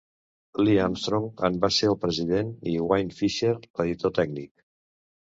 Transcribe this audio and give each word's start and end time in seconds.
Lee 0.59 0.77
Armstrong 0.85 1.25
en 1.49 1.59
va 1.65 1.69
ser 1.75 1.89
el 1.91 1.97
president 2.05 2.49
i 2.71 2.73
Wayne 2.85 3.15
Fisher 3.19 3.51
l'editor 3.59 4.15
tècnic. 4.21 4.51